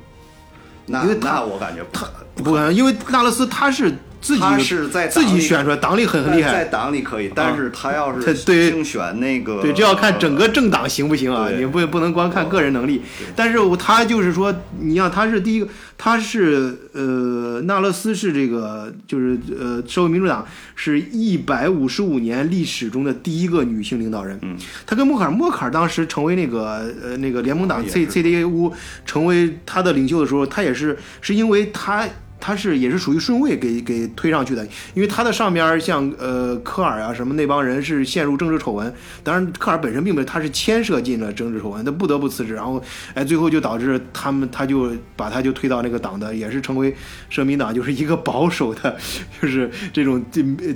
[0.87, 6.65] 那因为他那我感觉他不可能，因为纳勒斯他是自己他是在自己选出来，党里很很厉在害。
[6.65, 11.49] 党里可以，但是他要他是对竞选那个，对，这要看整个政党行不行啊？
[11.49, 13.01] 你不不能光看个人能力。
[13.35, 24.37] 但是他就是说，你像他是第一个，他是呃纳勒斯是这个就是呃社会民主党是一百五十五年历史中的第一个女性领导人。
[24.43, 24.55] 嗯，
[24.85, 28.71] 他跟默克尔，默克尔当时成为那个呃那个联盟党 C C D U
[29.03, 32.07] 成为他的领袖的时候，他也是是因为他。
[32.41, 46.93] 他是也是属于顺位给给推上去的，因为他的上边像呃科尔啊什么那帮人是陷入政治丑闻，当然科尔本身并没有，他是牵涉进了政治丑闻，他不得不辞职，然后哎最后就导致他们他就把他就推到那个党的，也是成为
[47.29, 48.97] 社民党就是一个保守的，
[49.39, 50.21] 就是这种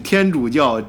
[0.04, 0.80] 天主教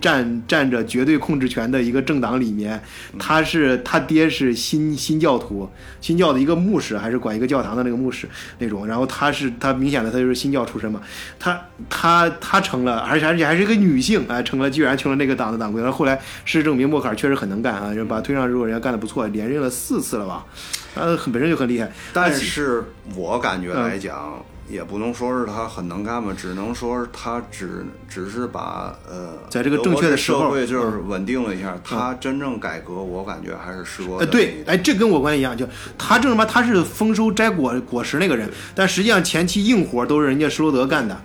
[0.00, 2.80] 占占着绝对控制权的一个政党里面，
[3.18, 5.68] 他是他爹是新新教徒，
[6.00, 11.00] 新教的一个牧师，还是管一个教堂的那个牧师那种，然后他是他明显的他就是新教出身嘛，
[11.38, 11.60] 他
[11.90, 20.46] 他他成了，而且而且还是一个女性，哎，成了居然成了那个党的党魁，然后后来事实证明默克尔确实很能干啊，人把他推上之后，人家干的不错，连任了四次了吧，
[20.94, 22.84] 呃，很本身就很厉害，但是
[23.16, 31.78] 我感觉嗯来讲，也不能说是他很能干吧，只能说是他只只是把呃，在这个正确的时候社会就是稳定了一下。
[31.84, 35.66] 他真正改革，我感觉还是时过呃，对，迁哎，这跟我观点一样，就
[35.98, 41.20] 他正什么，他是丰收摘果果实那个人，但实际上前期硬活都是人家施罗德干的，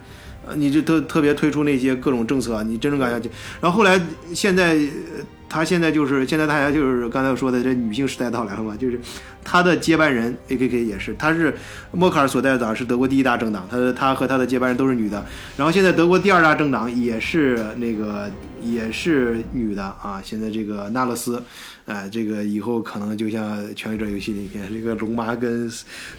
[0.45, 3.29] 呃，你就特特别推出那些各种政策，你真正干下去，
[3.61, 3.99] 然后后来
[4.33, 8.99] 现在呃他现在就是现在大家就是刚才说的这女性时代到来了嘛，就是
[9.43, 11.53] 他的接班人 A.K.K 也是，他是
[11.91, 15.25] 默克尔所在的党是德国第一大政党，他他和他的接班人都是女的，
[15.57, 18.29] 然后现在德国第二大政党也是那个
[18.61, 21.41] 也是女的啊，现在这个纳勒斯。
[21.85, 25.67] 哎，这个以后可能就像《权力者游戏》里面这个龙妈跟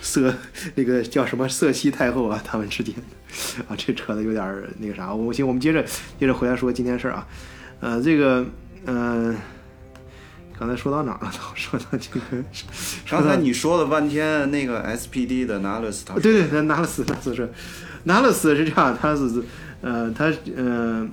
[0.01, 0.35] 瑟
[0.75, 2.93] 那个叫什么瑟西太后啊，他们之间
[3.69, 4.45] 啊，这扯的有点
[4.81, 5.15] 那个啥。
[5.15, 5.85] 我行，我们接着
[6.19, 7.25] 接着回来说今天事儿啊。
[7.79, 8.45] 呃，这个
[8.87, 9.35] 呃，
[10.59, 11.33] 刚才说到哪儿了？
[11.55, 12.21] 说到这个，
[13.09, 17.49] 刚才你说了半天那个 SPD 的 Nalus，他对对，那拿勒斯，拿勒斯是
[18.05, 19.43] 拿勒斯是这样，他是
[19.83, 21.09] 呃，他呃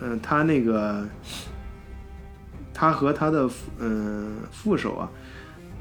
[0.00, 1.06] 呃，他那个
[2.74, 5.08] 他和他的呃副手啊，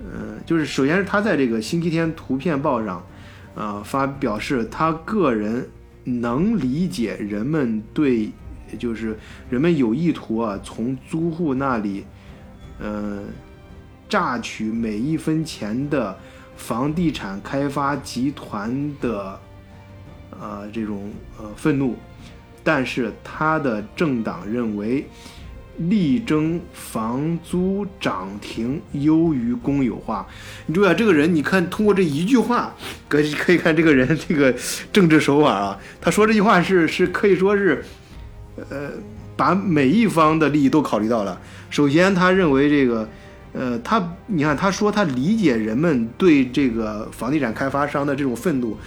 [0.04, 3.04] 呃，就是首先是他在这个星期天图片报上
[3.54, 5.68] 啊、发表示他个人
[6.04, 8.32] 能理解人们对
[8.72, 9.18] 也就是
[9.50, 12.06] 人们有意图啊从租户那里
[12.80, 13.20] 呃
[14.10, 16.18] 榨取每一分钱的
[16.56, 19.40] 房地产开发集团的
[20.40, 21.96] 呃这种呃愤怒，
[22.64, 25.08] 但是他的政党认为
[25.78, 30.28] 力争房租涨停优于公有化。
[30.66, 32.76] 你注意啊，这个人，你看通过这一句话，
[33.08, 34.54] 可以可以看这个人这个
[34.92, 35.80] 政治手法啊。
[36.00, 37.84] 他说这句话是是可以说是，
[38.70, 38.92] 呃，
[39.36, 41.40] 把每一方的利益都考虑到了。
[41.70, 43.08] 首先，他认为这个。
[43.54, 48.78] 呃，他你看，他说他理解人们对这个房地产开发商的这种愤怒，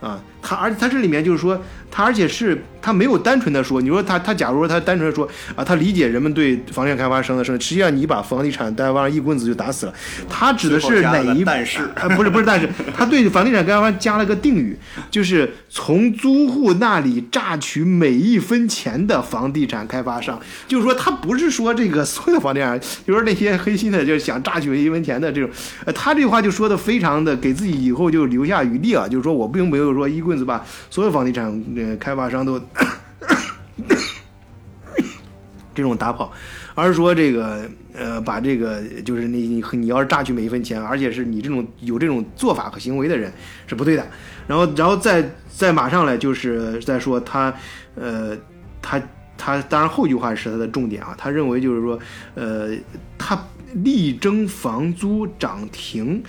[0.00, 1.58] 啊，他而且他这里面就是说，
[1.90, 5.26] 他而且是他没有单纯的说，你说他他假如说他单纯的说
[5.56, 9.94] 啊，他理解人们对房地产开发商的生，实际上你把房地产开发商一棍子就打死了。
[10.28, 12.68] 他指的是哪一但是啊，不是不是，但是。
[12.94, 14.76] 他对房地产开发商加了个定语，
[15.10, 25.48] 就是从租户那里榨取每一分钱的房地产开发商，就是说他不是说这个所有的房地产，就是那些黑心的，就是想榨取一分钱的这种，
[25.86, 32.60] 呃，他这句话就说的非常的给自己以后就留下余地啊，就是说我并没有说一棍子把所有房地产呃开发商都
[35.74, 36.32] 这种打跑，
[36.74, 43.32] 而是说这个呃，把这个就是你你你要是榨取每一分钱，而且是你这种有这种做法和行为的人
[43.66, 44.06] 是不对的。
[44.46, 47.52] 然后，然后再再马上来就是再说他
[47.96, 48.36] 呃
[48.80, 49.02] 他
[49.36, 51.98] 他当然后一句话是他的重点啊，他认为就是说
[52.34, 52.70] 呃
[53.18, 53.36] 他
[53.82, 56.22] 力争房租涨停，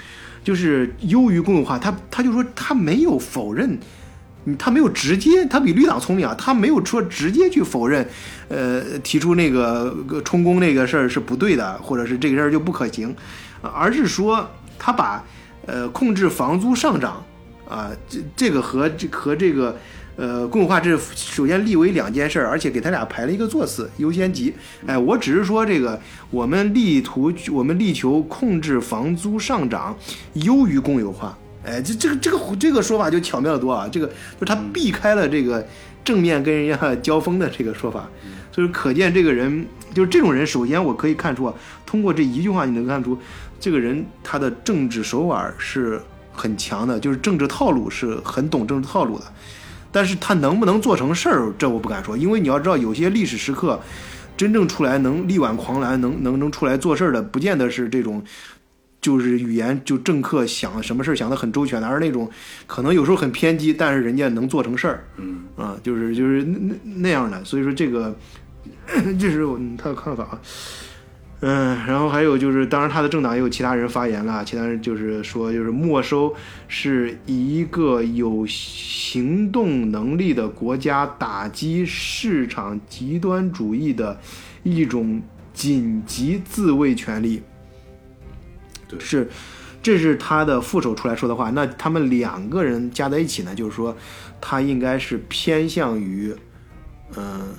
[0.43, 3.79] 就是优于公有化，他他就说他没有否认。
[4.59, 8.07] 他没有直接，他比绿党聪明啊，他没有说直接去否认，
[8.47, 13.15] 呃，提出那个充公那个事儿是不对的，或者是这个事儿就不可行，
[13.63, 15.25] 而是说他把
[15.65, 17.25] 呃控制房租上涨
[17.67, 19.75] 啊，这这个和这和这个
[20.15, 24.53] 呃，公有化这首先立为两件事儿，而且给他俩排了一个座次优先级。
[24.85, 25.99] 哎，我只是说这个，
[26.29, 29.95] 我们力图我们力求控制房租上涨，
[30.33, 31.37] 优于公有化。
[31.65, 33.89] 哎，这这个这个这个说法就巧妙得多啊！
[33.91, 34.07] 这个
[34.39, 35.65] 就他避开了这个
[36.03, 38.07] 正面跟人家交锋的这个说法，
[38.51, 40.45] 所以可见这个人就是这种人。
[40.45, 41.53] 首先我可以看出啊，
[41.85, 43.17] 通过这一句话你能看出，
[43.59, 45.99] 这个人他的政治手腕是
[46.31, 49.25] 很强的，就是政治套路是很懂政治套路的。
[49.95, 53.79] 但是他能不能做成事儿，这我不敢说，因为你要知道，有些历史时刻，
[54.35, 58.21] 真正出来能力挽狂澜、能能能出来做事儿的，不见得是这种，
[58.99, 62.29] 就是语言就政客想什么事儿想得很周全的，而是那种
[62.67, 67.41] 可能有时候很偏激，但是人家能做成事儿，嗯啊，就是就是那那那样的。
[67.45, 68.13] 所以说这个，
[69.17, 70.37] 这是我他的看法。
[71.41, 76.33] 嗯，然后还有就是，当然他的政党也有其他人发言了，其他人就是说，就是没收
[76.67, 84.19] 是一个有行动能力的国家打击市场极端主义的
[84.63, 85.21] 一种
[85.53, 87.43] 紧急自卫权利。
[88.87, 89.29] 对是，
[89.83, 91.51] 这是他的副手出来说的话。
[91.51, 93.95] 那他们两个人加在一起呢，就是说，
[94.39, 96.33] 他应该是偏向于，
[97.17, 97.53] 嗯、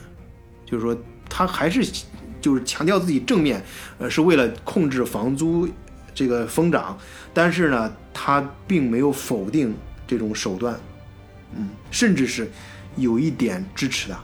[0.65, 0.97] 就是说
[1.29, 1.85] 他还是
[2.47, 3.61] 就是强调自己正面，
[3.99, 5.69] 呃，是为了控制房租
[6.15, 6.97] 这个疯涨，
[7.35, 9.75] 但是呢，他并没有否定
[10.07, 10.79] 这种手段，
[11.57, 12.49] 嗯，甚至是
[12.95, 14.17] 有一点支持的，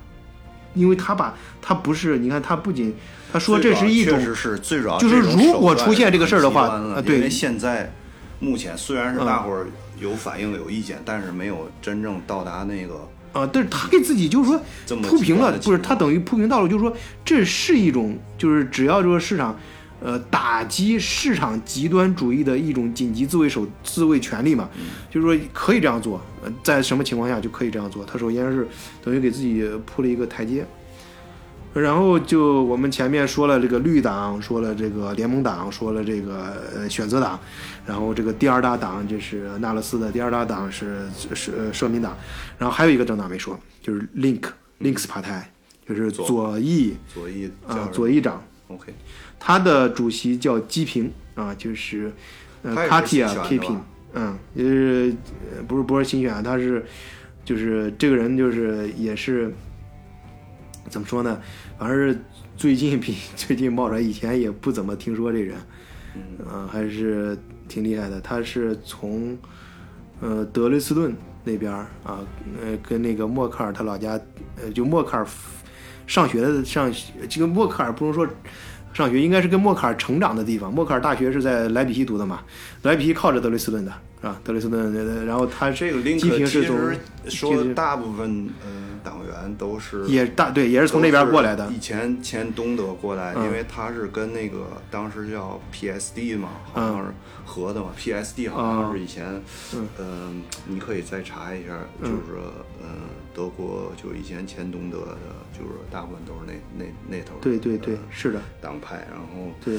[0.72, 2.94] 因为他把他不是，你看他不仅
[3.32, 7.92] 他说这是一种确实是最主要，就是如果出现这个事儿的话对因为现在
[8.38, 9.66] 目前虽然是嗯大伙儿
[9.98, 14.60] 有反应有意见，但是没有真正到达那个啊，但是他给自己就是说
[15.02, 19.58] 铺平了，不是他等于铺平道路，就是说这是一种，就是只要说市场，
[20.00, 28.04] 呃，打击市场极端主义的一种紧急自卫手自卫权利嘛，嗯就是说可以这样做，呃，在什么情况下就可以这样做。
[28.04, 28.68] 他首先是
[29.02, 30.66] 等于给自己铺了一个台阶。
[31.74, 37.38] 然后就我们前面说了这个绿党，说了这个联盟党，说了这个呃选择党，
[37.86, 40.98] 然后这个第二大党就是纳勒斯的第二大党是
[41.34, 42.14] 是呃社民党，
[42.58, 44.42] 然后还有一个政党没说，就是 Link
[44.80, 45.50] Links 派台，
[45.88, 48.92] 就是左左翼左翼啊、左翼长，OK，
[49.40, 52.12] 他的主席叫基平啊，就是
[52.62, 55.14] 呃卡提亚 Katia 新选的 K 平吧，嗯，就是
[55.56, 56.84] 呃不是不是新选，他是
[57.44, 59.52] 就是这个人就是也是
[60.92, 61.40] 怎么说呢？
[61.78, 62.22] 反正是
[62.54, 65.56] 最近比 最近冒出来，以前也不怎么听说这人，
[66.14, 68.20] 嗯啊，还是挺厉害的。
[68.20, 69.36] 他是从
[70.20, 72.20] 呃德累斯顿那边啊，
[72.62, 74.20] 呃跟那个默克尔他老家，
[74.62, 75.26] 呃就默克尔
[76.06, 78.28] 上学的上学这个默克尔不能说
[78.92, 80.70] 上学，应该是跟默克尔成长的地方。
[80.70, 82.42] 默克尔大学是在莱比锡读的嘛，
[82.82, 84.40] 莱皮靠着德累斯顿的，是吧？
[84.42, 86.98] 德累斯顿，呃然后他这个基平是从实
[87.30, 97.12] 说大部分嗯党员都是也大对，也是从那边过来的以前前东德过来，嗯因为他是跟那个当时叫 PSD 嘛，好像是
[97.44, 97.90] 合的嘛。
[97.98, 99.24] PSD 好像是以前，
[99.74, 102.88] 嗯嗯，你可以再查一下，就是说，嗯，
[103.34, 105.18] 德国就以前前东德的，
[105.52, 108.40] 就是大部分都是那那那头儿对对对呃，是的。
[108.60, 109.78] 党派，然后对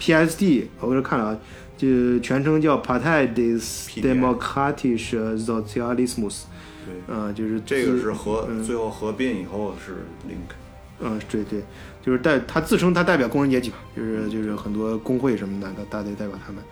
[0.00, 1.38] ，PSD 我这看了啊，
[1.76, 3.60] 就全称叫 Partei des
[4.00, 6.42] Demokratischen Sozialismus，
[6.84, 8.62] 对，啊、就是这个是合嗯。
[8.64, 9.92] 最后合并以后是
[10.28, 10.54] link，
[11.00, 11.62] 嗯，对对，
[12.02, 16.62] 就是代他自称他代表工人阶级嘛，就是就是很多工会什么的，他大得代表他们，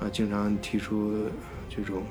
[0.00, 1.12] 啊，经常提出
[1.68, 2.02] 这种，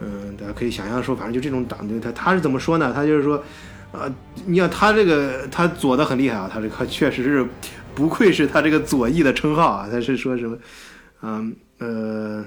[0.00, 2.92] 嗯，大家可以想象说，反正就这种党，他他是怎么说呢？
[2.94, 3.42] 他就是说，
[3.92, 4.06] 啊，
[4.44, 7.46] 你看他这个他左的很厉害啊，他这个确实是
[7.96, 10.56] 不愧是他这个左翼的称号啊，他是说什么，
[11.22, 12.44] 嗯呃，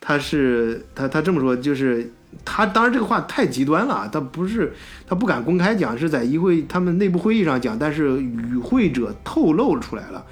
[0.00, 2.12] 他是他他这么说，就是
[2.44, 4.74] 他当然这个话太极端了，他不是
[5.06, 10.26] 他不敢公开讲，是在议会他们内部会议上讲，但是与会者透露出来了，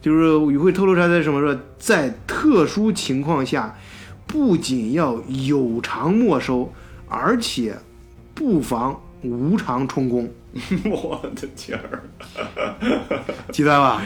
[0.00, 3.76] 就是与会透露出来的什么说，在特殊情况下，
[4.26, 6.72] 不仅要有偿没收，
[7.06, 7.76] 而且
[8.34, 10.28] 不妨无偿充公，
[10.86, 12.02] 我的天儿，
[13.50, 14.02] 极端吧？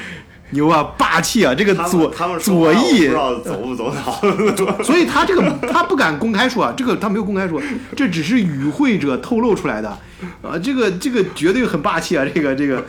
[0.51, 1.55] 牛啊，霸气啊！
[1.55, 4.19] 这个左左翼不知道走不走脑，
[4.83, 7.61] 所以他这个他不敢公开说啊，这个他没有公开说，
[7.95, 9.91] 这只是与会者透露出来的，
[10.41, 12.83] 啊，这个这个绝对很霸气啊，这个这个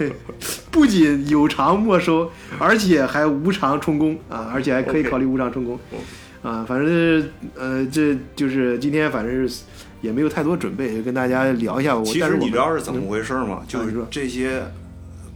[0.71, 5.77] 不仅有偿没收，而且还无偿充公啊，而且还可以考虑无偿充公，
[6.41, 9.63] 啊，反正呃这就是今天反正是
[10.01, 12.03] 也没有太多准备，就跟大家聊一下我。
[12.03, 13.63] 其实你知道是怎么回事吗？
[13.67, 14.63] 就是说这些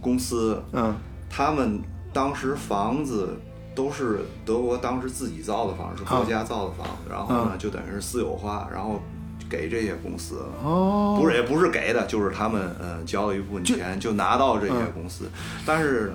[0.00, 0.94] 公司，嗯
[1.28, 1.80] 他们
[2.12, 3.36] 当时房子
[3.74, 9.02] 都是德国当时自己造的房子，是国家造的房子，然后呢啊就等于是私有化，然后
[9.50, 15.24] 给这些公司，哦，不是也不是给的，就是他们呃交了一部分钱就拿到这些公司，
[15.66, 16.12] 但是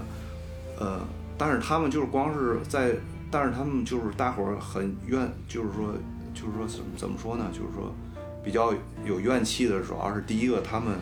[0.79, 0.99] 呃，
[1.37, 2.91] 但是他们就是光是在，
[3.29, 5.93] 但是他们就是大伙儿很愿，就是说
[6.33, 7.45] 就是说怎么怎么说呢？
[7.51, 7.93] 就是说
[8.43, 8.73] 比较
[9.05, 10.93] 有怨气的，主要是第一个他们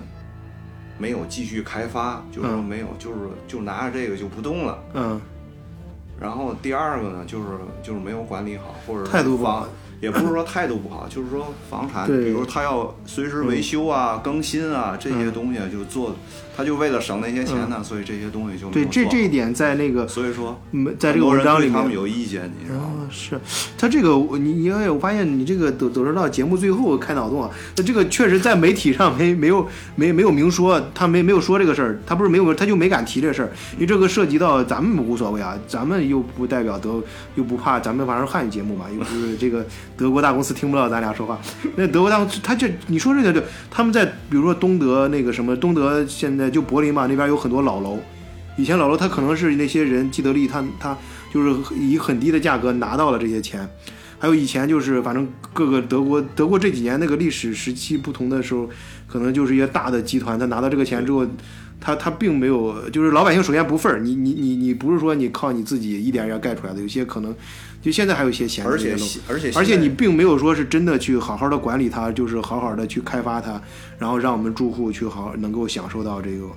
[0.98, 2.64] 没有继续开发，就是说嗯。
[2.64, 3.18] 没有，就是
[3.48, 4.84] 就拿着这个就不动了。
[4.94, 5.22] 嗯。
[6.20, 7.48] 然后第二个呢，就是
[7.84, 9.70] 就是没有管理好，或者态度不好房，
[10.02, 16.16] 也不是说态度不好，就是说房产，比如他要随时维修啊、更新啊这些东西就做，
[16.58, 22.86] 他就为了省那些钱呢，所以这些东西就对，这这一点在那个所以说没在这个文章里面有意见，你知道吗？
[23.02, 23.40] 哦，是，
[23.78, 37.00] 他这个我你因为，我发现你这个都都是到节目最后开脑洞啊，那这个确实在媒体上没没有没没有明说，他没没有说这个事儿，他不是没有他就没敢提这事儿，因为这个涉及到咱们无所谓啊，咱们又不代表德，
[37.36, 39.64] 又不怕咱们反正汉语节目嘛，又不是这个
[39.96, 41.40] 德国大公司听不到咱俩说话，
[41.76, 43.40] 那德国大公司他就你说这个就
[43.70, 47.98] 他们在比如说东德那个什么东德现在就柏林嘛那边有很多老楼。
[48.58, 50.98] 以前老楼他可能是那些人既得利，他他
[51.32, 53.70] 就是以很低的价格拿到了这些钱。
[54.20, 58.68] 还有以前就是反正各个德国德国这几年那个历史时期不同的时候，
[59.08, 61.24] 可能就是一些大的集团，他拿到这个钱之后，
[61.80, 67.36] 他他并没有就是老百姓首先不份儿，你你你你不是说你靠你自己一点一点盖出来的，有些可能
[67.82, 73.62] 就现在还有一些闲置而且这些楼而且而且你并没有说是真的去好好的管理它，就是好好的去开发它，
[73.98, 76.48] 然后让我们住户去好能够享受到这个，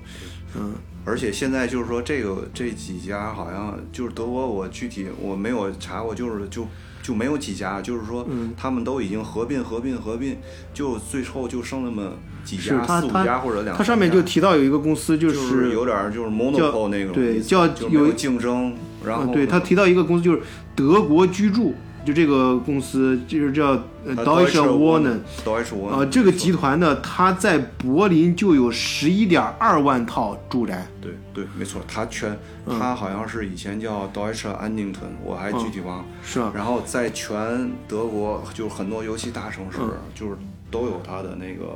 [0.56, 0.72] 嗯。
[1.02, 6.66] 而且现在就是说，这个这几家好像就是德国，我具体我没有查过，就是就
[7.02, 8.52] 就没有几家，就是说嗯。
[8.54, 10.36] 他们都已经合并合并合并，
[10.74, 12.12] 就最后就剩那么
[12.44, 13.74] 几是家，四五家或者两。
[13.74, 18.74] 它上面就提到有一个公司就就是有点儿就是 monopol 那种，对叫有竞争，
[19.04, 20.40] 然后嗯，对他提到一个公司，就是
[20.74, 21.74] 德国居住，
[22.04, 23.70] 就这个公司就是叫
[24.04, 25.18] 呃它 Deutsche Wohnen。
[25.44, 30.86] Deutsche Wohnen 呃，这个集团呢，它在柏林就有十一点二万套住宅。
[31.00, 32.36] 对对，没错，它全
[32.66, 36.04] 嗯它好像是以前叫 Deutsche Annington，我还具体忘了。
[36.22, 36.52] 是吧？
[36.54, 40.36] 然后在全德国，就是很多尤其大城市，嗯就是
[40.70, 41.74] 都有它的那个。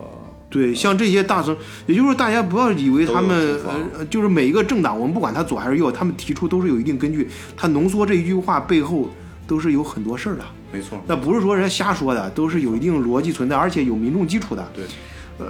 [0.55, 3.61] 对，像这些大城，也就是大家不要以为他们
[3.99, 7.29] 呃，就是每一个政党，我们不管他左还是右，他们提出都是有一定根据。
[7.57, 9.11] 他浓缩这一句话背后
[9.49, 14.65] 都是有很多事儿的，没错，那不是说人家瞎说的，都是有一定逻辑存在，而且有民众基础的。
[14.73, 14.85] 对，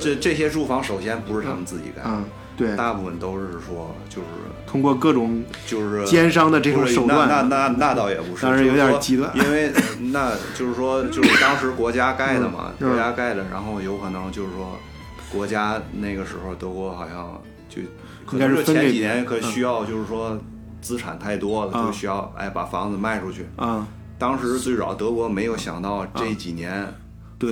[0.01, 2.25] 这这些住房首先不是他们自己盖，嗯，
[2.57, 4.29] 对，大部分都是说就是
[4.67, 9.71] 通过各种就是奸商的这种手段，那那那那倒也不是，当然有点极端因为
[10.11, 14.79] 那就是说就是当时国家盖的嘛，嗯国家盖的，然后有可能就是说
[15.33, 17.83] 国家那个时候德国好像就
[18.27, 20.39] 可是前几年可需要就是说
[20.81, 23.47] 资产太多了，啊就需要哎把房子卖出去。
[23.57, 23.87] 啊，
[24.19, 26.87] 当时最早德国没有想到这几年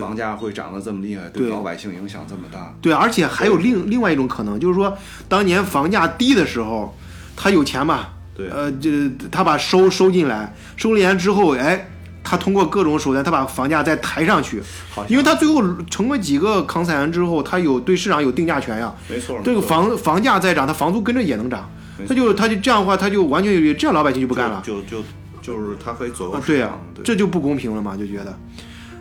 [0.00, 1.50] 房价会涨得这么厉害，对对。
[1.50, 2.74] 老百姓影响这么大。
[2.80, 4.96] 对，而且还有另另外一种可能，就是说
[5.28, 6.96] 当年房价低的时候，
[7.36, 8.48] 他有钱嘛，对。
[8.48, 11.90] 呃，这他把收收进来，收进来之后，哎，
[12.24, 14.62] 他通过各种手段，他把房价再抬上去，
[15.08, 21.68] 因为他最后成为几个扛伞人之后，他有对市场有定价权呀，没错，这个房房价再涨，他房租跟着也能涨，
[22.08, 24.62] 他就他就这样的话，他就完全有这样老百姓就不干了。
[24.64, 25.04] 就就就
[25.42, 26.70] 就是他可以左右啊，对呀、
[27.02, 28.38] 这就不公平了嘛，就觉得，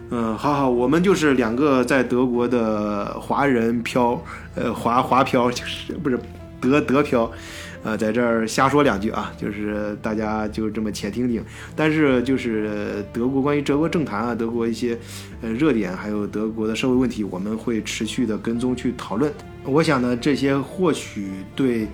[0.09, 4.19] 嗯，好好，我们就是两个在德国的华人漂，
[4.55, 6.19] 呃，华华漂，就是不是
[6.59, 7.32] 德德漂，
[7.84, 11.43] 呃，在这儿瞎说两句啊，就是大家就这么且听听。
[11.75, 14.97] 但是就是德国关于德国政坛啊，德国一些
[15.41, 19.32] 呃热点，还有德国的社会问题，我们会持续的跟踪去讨论。
[19.63, 21.88] 我想呢，这些或许对。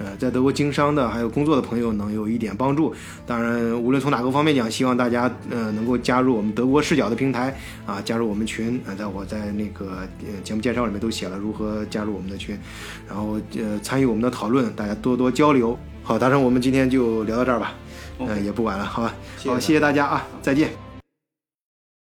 [0.00, 2.94] 呃，在德国经商的还有工作的朋友能有一点帮助。
[3.26, 12.58] 当然，无论从哪个方面讲，希望大家呃能够加入我们德国视角的平台啊，加入我们群啊，在我在那个呃节目介绍里面都写了如何加入我们的群，
[13.06, 15.78] 然后呃参与我们的讨论，大家多多交流。
[16.02, 17.74] 好，大成，我们今天就聊到这儿吧，
[18.18, 20.89] 呃，OK 也不晚了，好吧，好，谢谢大家啊，再见。